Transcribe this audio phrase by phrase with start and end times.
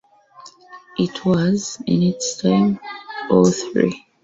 [0.97, 2.79] It was, in its time,
[3.29, 4.03] all three.